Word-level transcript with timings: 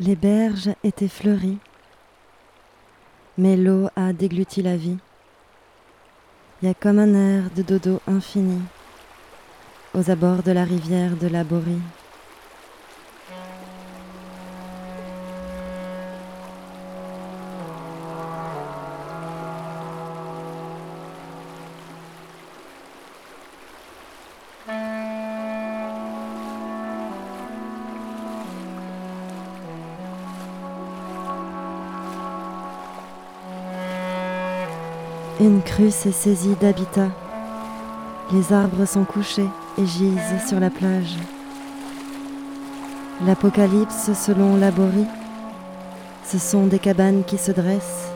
Les 0.00 0.14
berges 0.14 0.70
étaient 0.84 1.08
fleuries, 1.08 1.58
mais 3.36 3.56
l'eau 3.56 3.88
a 3.96 4.12
dégluti 4.12 4.62
la 4.62 4.76
vie. 4.76 4.96
Il 6.62 6.68
y 6.68 6.70
a 6.70 6.74
comme 6.74 7.00
un 7.00 7.14
air 7.14 7.50
de 7.56 7.62
dodo 7.62 8.00
infini 8.06 8.60
aux 9.94 10.08
abords 10.08 10.44
de 10.44 10.52
la 10.52 10.62
rivière 10.62 11.16
de 11.16 11.26
la 11.26 11.42
Borie. 11.42 11.80
Une 35.40 35.62
crue 35.62 35.92
s'est 35.92 36.10
saisie 36.10 36.56
d'habitat. 36.60 37.10
Les 38.32 38.52
arbres 38.52 38.84
sont 38.86 39.04
couchés 39.04 39.48
et 39.78 39.86
gisent 39.86 40.48
sur 40.48 40.58
la 40.58 40.68
plage. 40.68 41.14
L'apocalypse 43.24 44.12
selon 44.14 44.56
Laborie, 44.56 45.06
ce 46.24 46.38
sont 46.38 46.66
des 46.66 46.80
cabanes 46.80 47.22
qui 47.24 47.38
se 47.38 47.52
dressent 47.52 48.10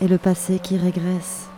et 0.00 0.08
le 0.08 0.16
passé 0.16 0.58
qui 0.58 0.78
régresse. 0.78 1.48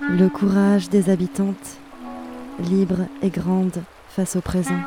Le 0.00 0.28
courage 0.28 0.90
des 0.90 1.08
habitantes, 1.08 1.78
libre 2.60 3.06
et 3.22 3.30
grande 3.30 3.82
face 4.10 4.36
au 4.36 4.42
présent. 4.42 4.80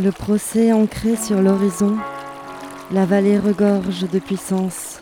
Le 0.00 0.12
procès 0.12 0.72
ancré 0.72 1.16
sur 1.16 1.42
l'horizon, 1.42 1.96
la 2.92 3.04
vallée 3.04 3.36
regorge 3.36 4.08
de 4.08 4.20
puissance. 4.20 5.00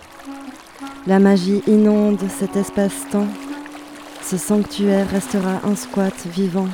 La 1.06 1.18
magie 1.18 1.62
inonde 1.66 2.22
cet 2.30 2.56
espace-temps. 2.56 3.28
Ce 4.22 4.38
sanctuaire 4.38 5.06
restera 5.10 5.60
un 5.64 5.76
squat 5.76 6.14
vivant. 6.24 6.68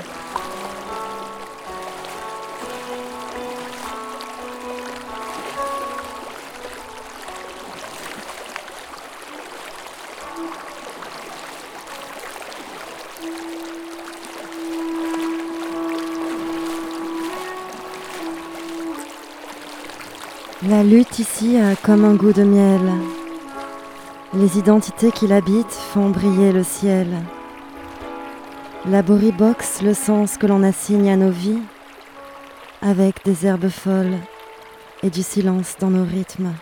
La 20.68 20.84
lutte 20.84 21.18
ici 21.18 21.56
a 21.56 21.74
comme 21.74 22.05
un 22.05 22.14
goût 22.14 22.32
de 22.32 22.44
miel. 22.44 22.80
Les 24.32 24.58
identités 24.58 25.10
qui 25.10 25.27
l'habitent 25.27 25.72
font 25.72 26.10
briller 26.10 26.53
le 26.53 26.62
ciel. 26.62 27.09
La 28.87 29.03
boxe 29.03 29.82
le 29.82 29.92
sens 29.92 30.37
que 30.38 30.47
l'on 30.47 30.62
assigne 30.62 31.10
à 31.10 31.16
nos 31.16 31.32
vies, 31.32 31.62
avec 32.81 33.25
des 33.25 33.44
herbes 33.44 33.70
folles 33.70 34.19
et 35.03 35.10
du 35.10 35.25
silence 35.25 35.75
dans 35.81 35.91
nos 35.91 36.04
rythmes. 36.04 36.53